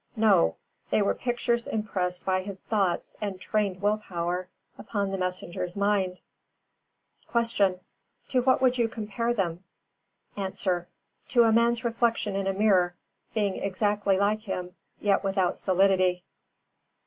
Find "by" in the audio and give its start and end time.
2.25-2.41